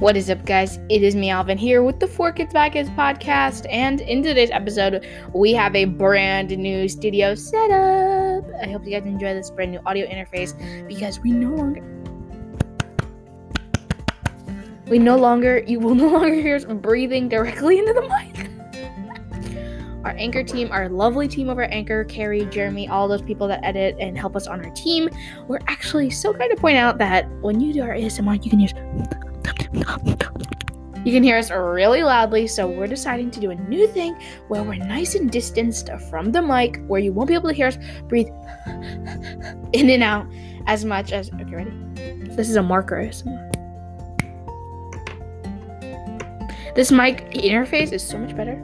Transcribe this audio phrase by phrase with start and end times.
[0.00, 0.80] What is up, guys?
[0.88, 3.64] It is me, Alvin, here with the For Kids Podcast podcast.
[3.70, 8.44] And in today's episode, we have a brand new studio setup.
[8.60, 10.52] I hope you guys enjoy this brand new audio interface
[10.88, 11.80] because we no longer.
[14.88, 18.50] We no longer, you will no longer hear us breathing directly into the mic.
[20.04, 23.96] our anchor team, our lovely team over Anchor, Carrie, Jeremy, all those people that edit
[24.00, 25.08] and help us on our team,
[25.46, 28.58] we're actually so kind to point out that when you do our ASMR, you can
[28.58, 28.74] use
[29.74, 34.16] you can hear us really loudly, so we're deciding to do a new thing
[34.48, 37.66] where we're nice and distanced from the mic, where you won't be able to hear
[37.66, 37.78] us
[38.08, 38.28] breathe
[39.72, 40.26] in and out
[40.66, 41.30] as much as.
[41.34, 41.72] Okay, ready?
[42.34, 43.10] This is a marker
[46.74, 48.56] This mic interface is so much better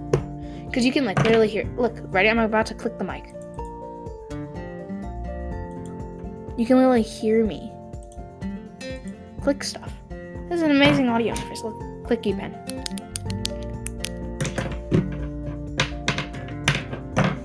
[0.67, 1.65] because you can like literally hear.
[1.77, 2.29] Look, ready?
[2.29, 3.35] I'm about to click the mic.
[6.57, 7.73] You can literally hear me
[9.41, 10.00] click stuff.
[10.51, 11.63] This is an amazing audio interface.
[11.63, 11.77] Look,
[12.09, 12.51] clicky pen.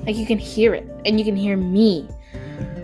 [0.08, 2.10] Like you can hear it, and you can hear me.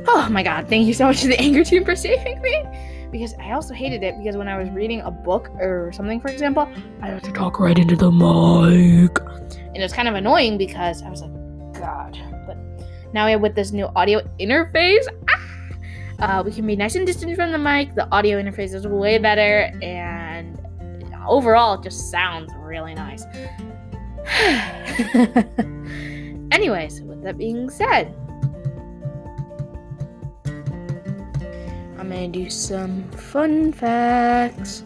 [0.08, 2.64] Oh my god, thank you so much to the Anchor team for saving me.
[3.12, 6.28] Because I also hated it because when I was reading a book or something, for
[6.28, 6.70] example,
[7.02, 9.20] I had to talk right into the mic.
[9.58, 11.34] And it was kind of annoying because I was like,
[11.82, 12.16] God.
[12.45, 12.58] But
[13.12, 15.08] now we have with this new audio interface.
[15.32, 15.42] Ah,
[16.22, 17.95] uh, we can be nice and distant from the mic.
[17.95, 20.20] The audio interface is way better, and
[21.27, 23.23] overall, it just sounds really nice.
[26.52, 28.14] Anyways, with that being said,
[31.97, 34.83] I'm gonna do some fun facts.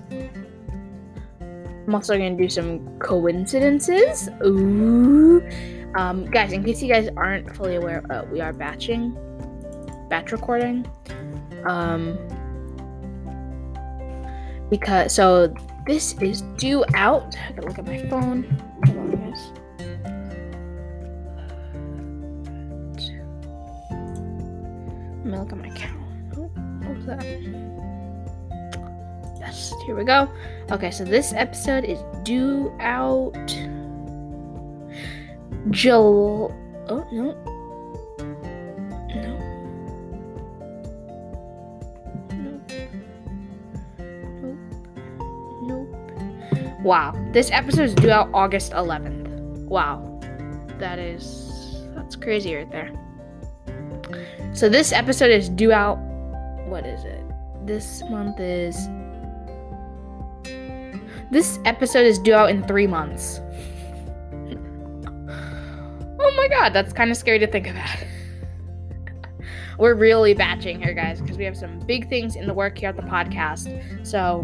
[1.87, 4.29] I'm also gonna do some coincidences.
[4.43, 5.47] Ooh.
[5.95, 9.15] Um, guys, in case you guys aren't fully aware, uh, we are batching,
[10.09, 10.85] batch recording.
[11.65, 12.17] Um,
[14.69, 15.53] because so
[15.85, 17.35] this is due out.
[17.35, 18.43] I gotta look at my phone.
[18.85, 19.51] Hold on, guys.
[25.23, 25.95] Let me look at my count.
[26.37, 26.49] Oh,
[26.83, 27.23] what was that?
[29.39, 30.29] Yes, here we go.
[30.71, 33.33] Okay, so this episode is due out.
[35.71, 36.53] Jul.
[36.87, 37.07] Oh.
[37.11, 37.54] No.
[46.85, 47.13] Wow.
[47.31, 49.65] This episode is due out August 11th.
[49.65, 50.19] Wow.
[50.77, 51.81] That is.
[51.95, 52.91] That's crazy right there.
[54.53, 55.97] So this episode is due out.
[56.67, 57.23] What is it?
[57.65, 58.87] This month is.
[61.31, 63.39] This episode is due out in three months.
[66.19, 67.89] oh my god, that's kind of scary to think about.
[69.79, 72.89] We're really batching here, guys, because we have some big things in the work here
[72.89, 74.05] at the podcast.
[74.05, 74.43] So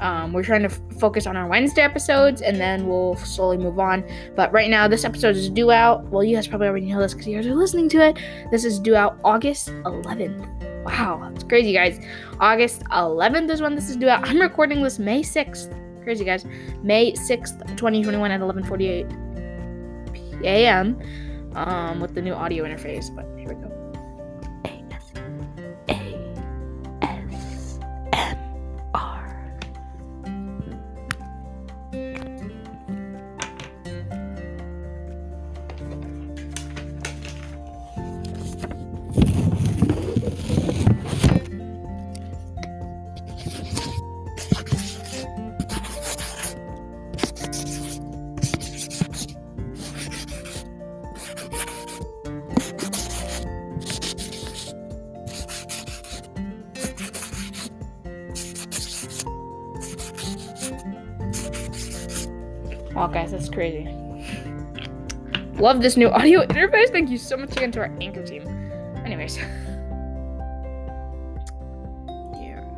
[0.00, 3.78] um, we're trying to f- focus on our Wednesday episodes, and then we'll slowly move
[3.78, 4.04] on.
[4.36, 6.04] But right now, this episode is due out.
[6.06, 8.18] Well, you guys probably already know this because you guys are listening to it.
[8.50, 10.84] This is due out August 11th.
[10.84, 12.00] Wow, that's crazy, guys.
[12.40, 14.26] August 11th is when this is due out.
[14.28, 15.74] I'm recording this May 6th.
[16.04, 16.46] Crazy, guys.
[16.82, 20.98] May 6th, 2021 at 11:48 a.m.
[21.54, 23.14] Um, with the new audio interface.
[23.14, 23.77] But here we go.
[62.98, 63.88] Wow, guys, that's crazy.
[65.54, 66.90] Love this new audio interface.
[66.90, 68.42] Thank you so much again to our anchor team.
[69.04, 69.36] Anyways.
[69.36, 69.46] Here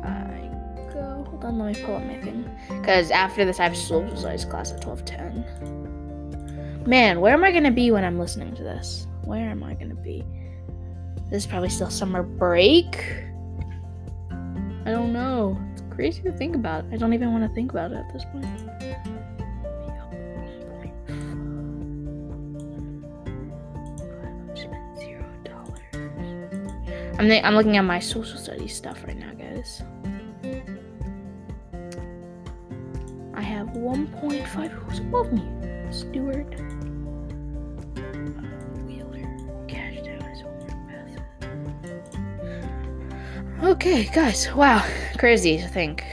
[0.03, 0.47] I
[0.93, 1.25] go.
[1.27, 2.47] Hold on, let me pull up my thing.
[2.69, 6.83] Because after this, I have social studies class at 1210.
[6.87, 9.07] Man, where am I going to be when I'm listening to this?
[9.23, 10.23] Where am I going to be?
[11.31, 13.03] This is probably still summer break.
[14.85, 15.59] I don't know.
[15.73, 16.85] It's crazy to think about.
[16.91, 18.45] I don't even want to think about it at this point.
[27.21, 29.83] I'm, th- I'm looking at my social studies stuff right now, guys.
[33.35, 34.69] I have 1.5.
[34.69, 35.47] Who's above me?
[35.91, 36.51] Stewart.
[36.55, 38.01] Uh,
[40.87, 41.19] Method.
[43.61, 44.51] Okay, guys.
[44.55, 44.83] Wow.
[45.19, 46.03] Crazy to think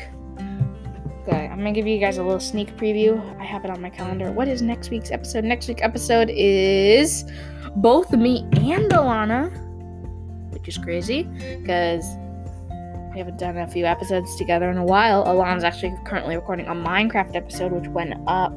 [1.23, 3.19] Okay, I'm gonna give you guys a little sneak preview.
[3.41, 4.31] I have it on my calendar.
[4.31, 5.45] What is next week's episode?
[5.45, 7.25] Next week's episode is
[7.77, 9.68] both me and Alana,
[10.59, 11.23] which is crazy
[11.61, 12.05] because
[13.13, 15.25] we haven't done a few episodes together in a while.
[15.25, 18.53] Alana's actually currently recording a Minecraft episode, which went up.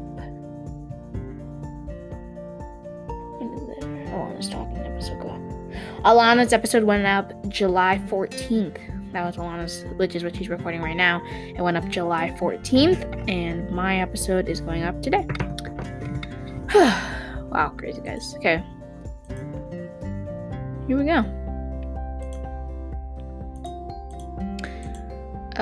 [4.11, 5.29] Alana's talking episode go.
[6.03, 8.77] Alana's episode went up July 14th.
[9.13, 11.21] That was Alana's, which is what she's recording right now.
[11.27, 15.25] It went up July 14th, and my episode is going up today.
[16.75, 18.35] wow, crazy guys.
[18.37, 18.63] Okay.
[20.87, 21.40] Here we go.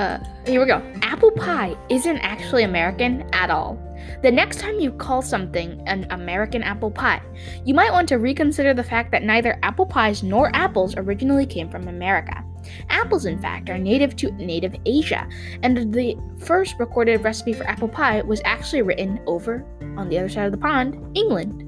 [0.00, 0.80] Uh, here we go.
[1.02, 3.78] Apple pie isn't actually American at all.
[4.22, 7.20] The next time you call something an American apple pie,
[7.66, 11.68] you might want to reconsider the fact that neither apple pies nor apples originally came
[11.68, 12.42] from America.
[12.88, 15.28] Apples, in fact, are native to native Asia,
[15.62, 19.66] and the first recorded recipe for apple pie was actually written over
[19.98, 21.66] on the other side of the pond, England.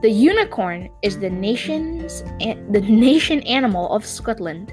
[0.00, 4.72] The unicorn is the nation's the nation animal of Scotland.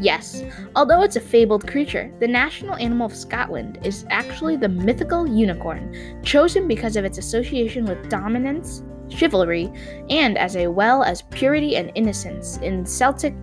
[0.00, 0.42] Yes,
[0.76, 6.22] although it's a fabled creature, the national animal of Scotland is actually the mythical unicorn,
[6.22, 9.72] chosen because of its association with dominance, chivalry,
[10.10, 13.34] and as a well as purity and innocence in Celtic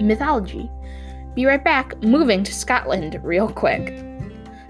[0.00, 0.70] mythology.
[1.34, 3.96] Be right back, moving to Scotland real quick.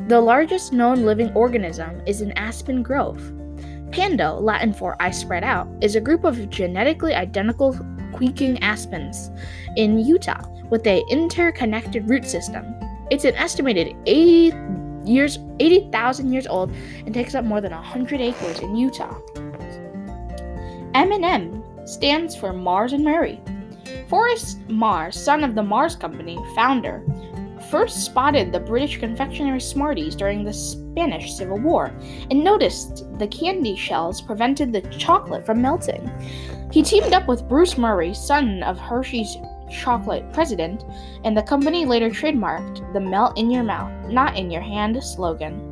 [0.08, 3.32] The largest known living organism is an aspen grove.
[3.92, 7.78] Pando, Latin for I spread out, is a group of genetically identical
[8.12, 9.30] quaking aspens
[9.76, 10.42] in Utah
[10.72, 12.64] with a interconnected root system.
[13.10, 14.56] It's an estimated 80
[15.04, 16.72] years 80,000 years old
[17.04, 19.20] and takes up more than 100 acres in Utah.
[20.94, 23.38] M&M stands for Mars and Murrie.
[24.08, 27.04] Forrest Mars, son of the Mars Company founder,
[27.70, 31.92] first spotted the British confectionery Smarties during the Spanish Civil War
[32.30, 36.10] and noticed the candy shells prevented the chocolate from melting.
[36.72, 39.36] He teamed up with Bruce Murrie, son of Hershey's
[39.72, 40.84] chocolate president,
[41.24, 45.68] and the company later trademarked the melt in your mouth, not in your hand slogan.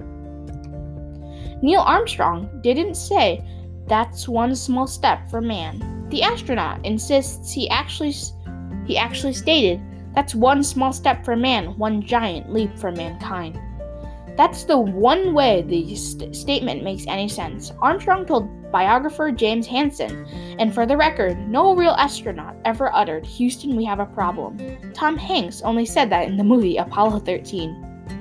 [1.62, 3.44] Neil Armstrong didn't say
[3.87, 6.08] that's one small step for man.
[6.08, 8.14] The astronaut insists he actually
[8.87, 9.81] he actually stated
[10.14, 13.61] that's one small step for man, one giant leap for mankind.
[14.41, 17.75] That's the one way the st- statement makes any sense.
[17.83, 20.25] Armstrong told biographer James Hansen,
[20.59, 24.59] and for the record, no real astronaut ever uttered, Houston, we have a problem.
[24.95, 28.17] Tom Hanks only said that in the movie Apollo 13.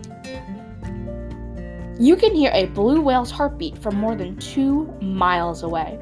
[1.98, 5.98] You can hear a blue whale's heartbeat from more than two miles away.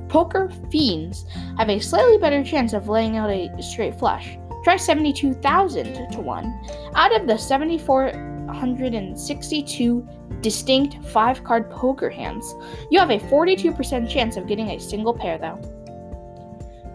[0.10, 1.26] poker fiends
[1.58, 4.38] have a slightly better chance of laying out a straight flush.
[4.66, 6.62] Try 72,000 to 1.
[6.96, 10.08] Out of the 7,462
[10.42, 12.54] distinct five card poker hands.
[12.90, 15.62] You have a 42% chance of getting a single pair, though.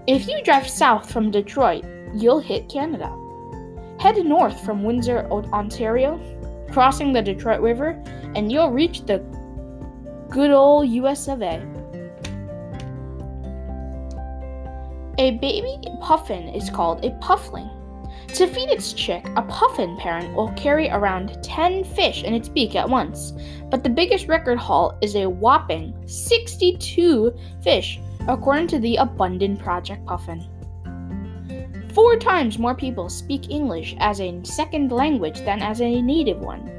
[0.06, 3.10] If you drive south from Detroit, you'll hit Canada.
[4.06, 6.20] Head north from Windsor, Ontario,
[6.70, 8.00] crossing the Detroit River,
[8.36, 9.18] and you'll reach the
[10.30, 11.60] good old US of A.
[15.18, 17.68] A baby puffin is called a puffling.
[18.28, 22.76] To feed its chick, a puffin parent will carry around 10 fish in its beak
[22.76, 23.32] at once,
[23.72, 27.98] but the biggest record haul is a whopping 62 fish,
[28.28, 30.46] according to the Abundant Project Puffin.
[31.96, 36.70] Four times more people speak English as a second language than as a native one.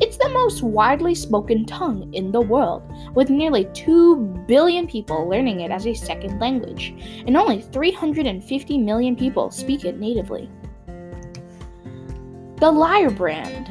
[0.00, 2.82] It's the most widely spoken tongue in the world,
[3.14, 4.16] with nearly 2
[4.48, 6.94] billion people learning it as a second language,
[7.26, 10.48] and only 350 million people speak it natively.
[12.58, 13.68] The lyre brand.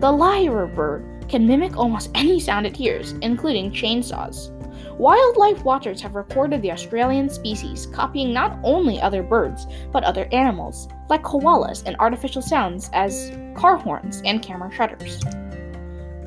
[0.00, 4.52] The lyre bird can mimic almost any sound it hears, including chainsaws.
[5.00, 10.88] Wildlife watchers have recorded the Australian species copying not only other birds, but other animals,
[11.08, 15.24] like koalas and artificial sounds as car horns and camera shutters.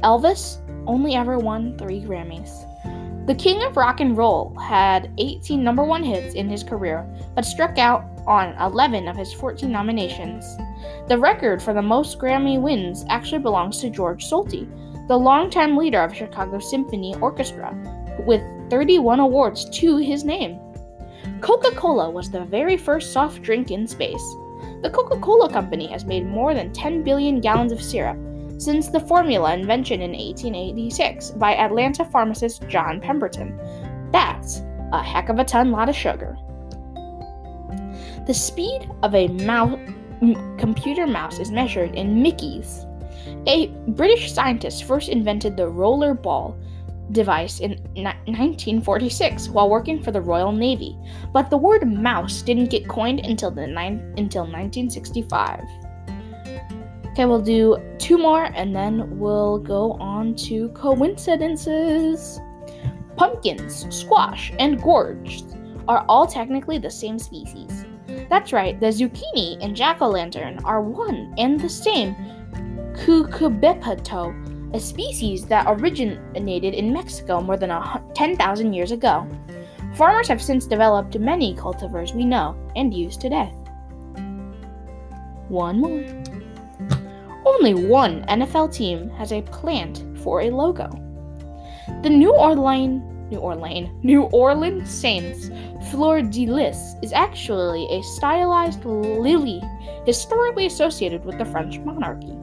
[0.01, 2.65] Elvis only ever won three Grammys.
[3.27, 7.45] The king of rock and roll had 18 number one hits in his career, but
[7.45, 10.57] struck out on 11 of his 14 nominations.
[11.07, 14.67] The record for the most Grammy wins actually belongs to George Solti,
[15.07, 17.71] the longtime leader of Chicago Symphony Orchestra,
[18.25, 20.59] with 31 awards to his name.
[21.41, 24.23] Coca Cola was the very first soft drink in space.
[24.81, 28.17] The Coca Cola Company has made more than 10 billion gallons of syrup,
[28.57, 33.57] since the formula invention in 1886 by Atlanta pharmacist John Pemberton.
[34.11, 36.37] That's a heck of a ton lot of sugar.
[38.25, 39.77] The speed of a mouse,
[40.21, 42.85] m- computer mouse is measured in mickeys.
[43.47, 46.57] A British scientist first invented the roller ball
[47.11, 50.97] device in 1946 while working for the Royal Navy,
[51.31, 55.61] but the word mouse didn't get coined until the ni- until 1965.
[57.07, 62.39] Okay, we'll do two more and then we'll go on to coincidences.
[63.15, 65.43] Pumpkins, squash, and gourds
[65.87, 67.85] are all technically the same species.
[68.29, 72.15] That's right, the zucchini and jack o' lantern are one and the same
[72.93, 77.71] cucurbitaceae a species that originated in Mexico more than
[78.15, 79.27] 10,000 years ago.
[79.95, 83.53] Farmers have since developed many cultivars we know and use today.
[85.49, 86.03] One more.
[87.45, 90.89] Only one NFL team has a plant for a logo.
[92.01, 95.49] The New Orleans New Orleans, New Orleans Saints
[95.89, 99.59] fleur de lis is actually a stylized lily
[100.05, 102.37] historically associated with the French monarchy.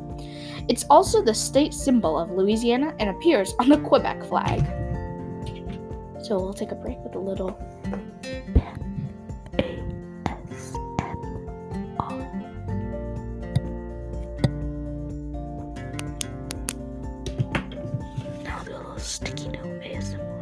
[0.70, 4.60] It's also the state symbol of Louisiana and appears on the Quebec flag.
[6.22, 7.58] So we'll take a break with a little
[18.44, 20.39] Now little sticky note ASMR.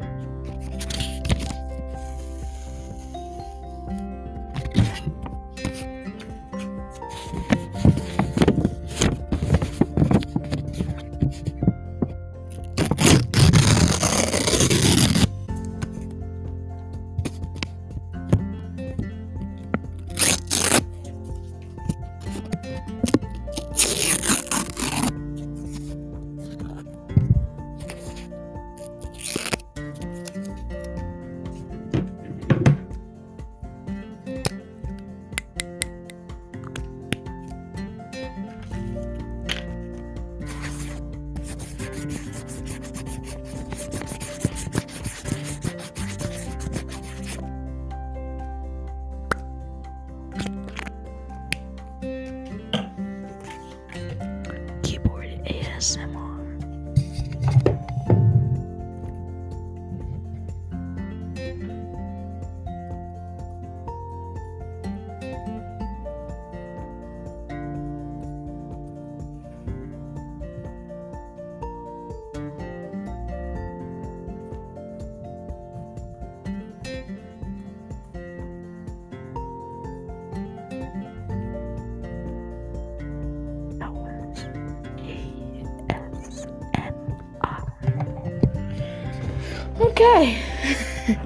[89.99, 90.39] Okay.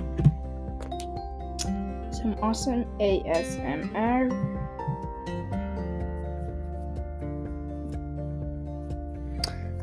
[2.10, 4.32] Some awesome ASMR.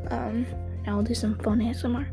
[0.10, 0.48] Um,
[0.88, 2.08] now I'll do some fun ASMR.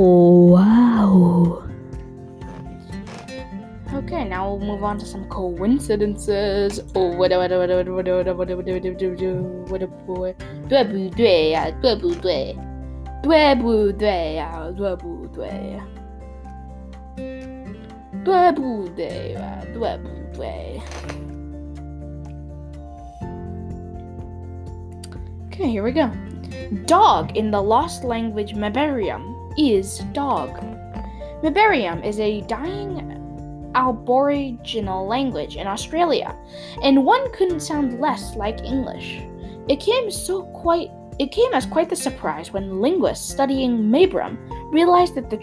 [0.00, 1.60] Wow.
[3.92, 6.80] Okay, now we'll move on to some coincidences.
[6.94, 9.12] Oh, whatever, whatever, whatever, whatever, whatever, whatever,
[9.68, 10.34] whatever,
[10.70, 11.70] 对不对呀？
[11.82, 12.56] 对不对？
[13.22, 14.72] 对不对呀？
[14.74, 15.86] 对不对呀？
[18.24, 19.60] 对不对呀？
[19.74, 20.80] 对不对
[25.50, 26.08] ？Okay, here we go.
[26.86, 30.50] Dog in the Lost Language Mabarium is dog.
[31.42, 33.16] Mabarium is a dying
[33.74, 36.36] Aboriginal language in Australia,
[36.82, 39.20] and one couldn't sound less like English.
[39.68, 44.38] It came so quite it came as quite the surprise when linguists studying Mabram
[44.72, 45.36] realized that the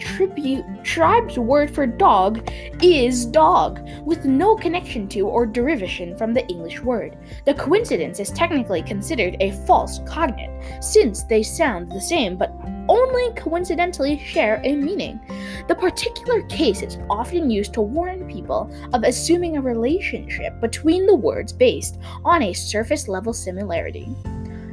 [0.82, 2.50] tribe's word for dog
[2.82, 7.16] is dog, with no connection to or derivation from the English word.
[7.46, 10.50] The coincidence is technically considered a false cognate,
[10.82, 12.52] since they sound the same but
[12.88, 15.20] only coincidentally share a meaning.
[15.68, 21.14] The particular case is often used to warn people of assuming a relationship between the
[21.14, 24.08] words based on a surface level similarity.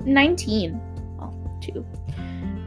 [0.06, 0.85] 19.
[1.74, 1.86] 2.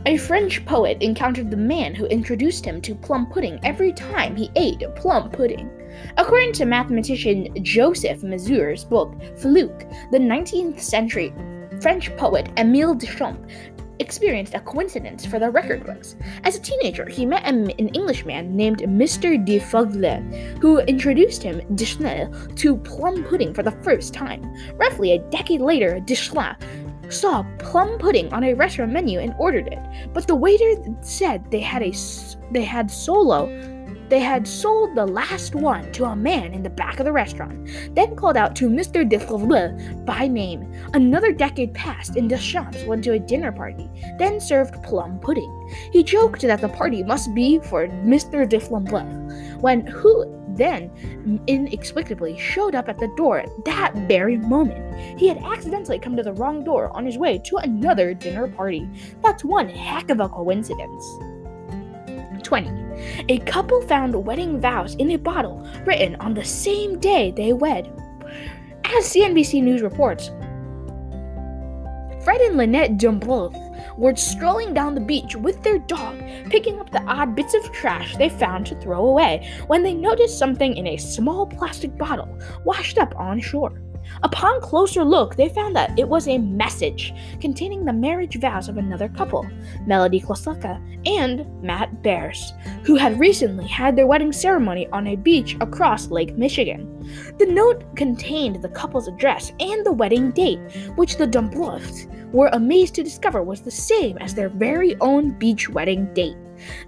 [0.06, 4.50] A French poet encountered the man who introduced him to plum pudding every time he
[4.56, 5.70] ate plum pudding.
[6.16, 11.34] According to mathematician Joseph Mazur's book Fluke, the 19th century
[11.80, 13.52] French poet Émile Deschamps
[13.98, 16.16] experienced a coincidence for the record books.
[16.44, 19.44] As a teenager, he met an Englishman named Mr.
[19.44, 20.22] de Fogler,
[20.60, 24.42] who introduced him, Deschamps, to plum pudding for the first time.
[24.76, 26.64] Roughly a decade later, Deschamps
[27.08, 29.78] saw plum pudding on a restaurant menu and ordered it,
[30.12, 31.92] but the waiter said they had a
[32.52, 33.46] they had solo
[34.08, 37.68] they had sold the last one to a man in the back of the restaurant,
[37.94, 39.06] then called out to Mr.
[39.06, 39.18] de
[40.04, 40.72] by name.
[40.94, 45.52] Another decade passed, and Deschamps went to a dinner party, then served plum pudding.
[45.92, 48.48] He joked that the party must be for Mr.
[48.48, 48.58] de
[49.60, 55.18] when who then inexplicably showed up at the door at that very moment.
[55.18, 58.88] He had accidentally come to the wrong door on his way to another dinner party.
[59.22, 61.04] That's one heck of a coincidence.
[62.42, 62.70] 20.
[63.28, 67.92] A couple found wedding vows in a bottle written on the same day they wed.
[68.84, 70.30] As CNBC News reports,
[72.24, 73.54] Fred and Lynette Dumbloth
[73.96, 78.16] were strolling down the beach with their dog, picking up the odd bits of trash
[78.16, 82.98] they found to throw away when they noticed something in a small plastic bottle washed
[82.98, 83.80] up on shore.
[84.22, 88.76] Upon closer look, they found that it was a message containing the marriage vows of
[88.76, 89.46] another couple,
[89.86, 92.52] Melody Klosaka and Matt Bears,
[92.84, 96.86] who had recently had their wedding ceremony on a beach across Lake Michigan.
[97.38, 100.60] The note contained the couple's address and the wedding date,
[100.96, 105.68] which the Dumbloths were amazed to discover was the same as their very own beach
[105.68, 106.36] wedding date.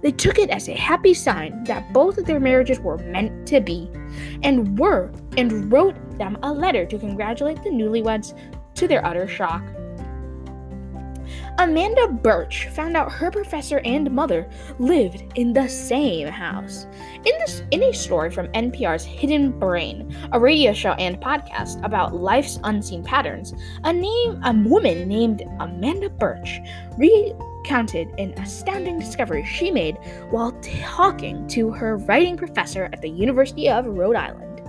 [0.01, 3.61] They took it as a happy sign that both of their marriages were meant to
[3.61, 3.89] be,
[4.43, 8.37] and were and wrote them a letter to congratulate the newlyweds
[8.75, 9.63] to their utter shock.
[11.59, 14.49] Amanda Birch found out her professor and mother
[14.79, 16.87] lived in the same house.
[17.17, 22.15] In this in a story from NPR's Hidden Brain, a radio show and podcast about
[22.15, 26.59] life's unseen patterns, a name a woman named Amanda Birch
[27.61, 29.97] recounted an astounding discovery she made
[30.31, 34.61] while talking to her writing professor at the University of Rhode Island.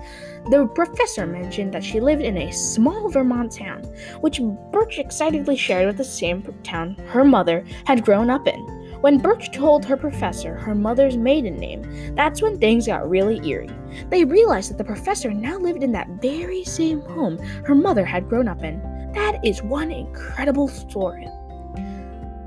[0.51, 3.83] The professor mentioned that she lived in a small Vermont town,
[4.21, 4.41] which
[4.73, 8.61] Birch excitedly shared with the same town her mother had grown up in.
[9.01, 13.71] When Birch told her professor her mother's maiden name, that's when things got really eerie.
[14.11, 18.29] They realized that the professor now lived in that very same home her mother had
[18.29, 18.81] grown up in.
[19.15, 21.29] That is one incredible story.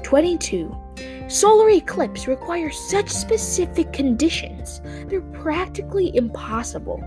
[0.05, 0.77] 22.
[1.27, 7.03] Solar eclipse require such specific conditions, they're practically impossible.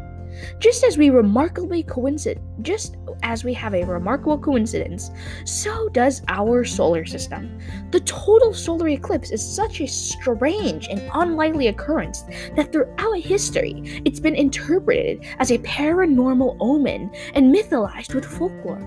[0.59, 5.11] Just as we remarkably coincide, just as we have a remarkable coincidence,
[5.45, 7.59] so does our solar system.
[7.91, 12.25] The total solar eclipse is such a strange and unlikely occurrence
[12.57, 18.83] that throughout history it's been interpreted as a paranormal omen and mythologized with folklore.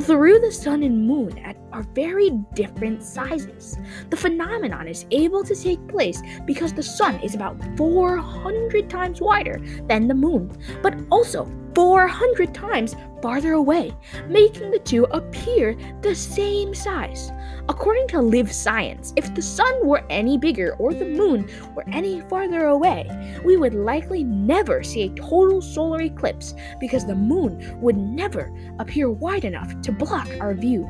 [0.00, 3.76] Through the sun and moon at are very different sizes.
[4.08, 9.60] The phenomenon is able to take place because the sun is about 400 times wider
[9.88, 13.96] than the moon, but also 400 times farther away,
[14.28, 17.32] making the two appear the same size.
[17.70, 22.20] According to Live Science, if the sun were any bigger or the moon were any
[22.20, 23.08] farther away,
[23.46, 29.10] we would likely never see a total solar eclipse because the moon would never appear
[29.10, 30.86] wide enough to block our view.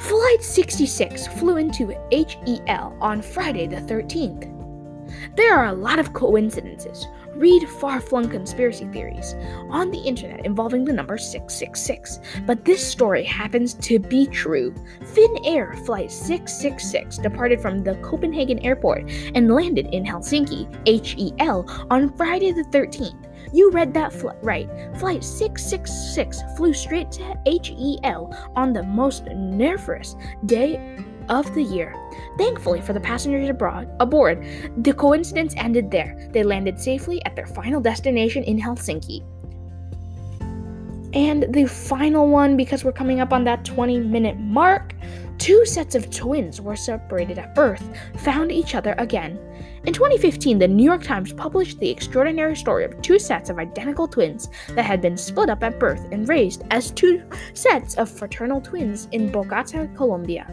[0.00, 4.53] Flight 66 flew into HEL on Friday the 13th.
[5.36, 9.34] There are a lot of coincidences, read far flung conspiracy theories
[9.68, 14.74] on the internet involving the number 666, but this story happens to be true.
[15.00, 22.52] Finnair Flight 666 departed from the Copenhagen airport and landed in Helsinki, HEL, on Friday
[22.52, 23.30] the 13th.
[23.52, 24.68] You read that fl- right.
[24.98, 31.94] Flight 666 flew straight to HEL on the most nervous day of the year.
[32.38, 34.44] Thankfully for the passengers abroad, aboard,
[34.78, 36.28] the coincidence ended there.
[36.32, 39.22] They landed safely at their final destination in Helsinki.
[41.14, 44.94] And the final one, because we're coming up on that 20 minute mark,
[45.38, 47.84] two sets of twins were separated at birth,
[48.16, 49.38] found each other again.
[49.86, 54.08] In 2015, the New York Times published the extraordinary story of two sets of identical
[54.08, 58.62] twins that had been split up at birth and raised as two sets of fraternal
[58.62, 60.50] twins in Bogota, Colombia.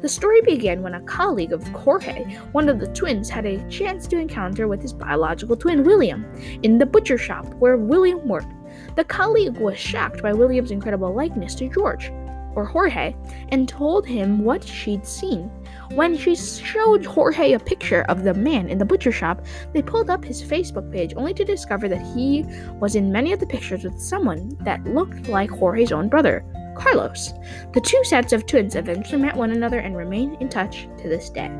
[0.00, 4.06] The story began when a colleague of Jorge, one of the twins, had a chance
[4.06, 6.24] to encounter with his biological twin William
[6.62, 8.54] in the butcher shop where William worked.
[8.96, 12.10] The colleague was shocked by William's incredible likeness to George.
[12.54, 13.14] or Jorge,
[13.50, 15.50] and told him what she'd seen.
[15.94, 20.08] When she showed Jorge a picture of the man in the butcher shop, they pulled
[20.08, 22.44] up his Facebook page only to discover that he
[22.78, 26.44] was in many of the pictures with someone that looked like Jorge's own brother,
[26.76, 27.32] Carlos.
[27.72, 31.28] The two sets of twins eventually met one another and remain in touch to this
[31.28, 31.50] day.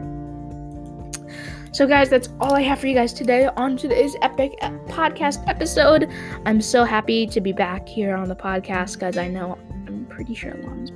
[1.73, 6.09] So, guys, that's all I have for you guys today on today's epic podcast episode.
[6.47, 9.16] I'm so happy to be back here on the podcast, guys.
[9.16, 10.93] I know I'm pretty sure Lon's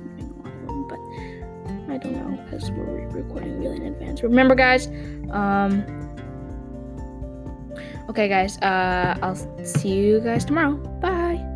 [1.95, 4.21] I don't know because we're recording really in advance.
[4.21, 4.87] Remember, guys,
[5.31, 5.85] um,
[8.09, 10.75] okay, guys, uh, I'll see you guys tomorrow.
[10.99, 11.54] Bye.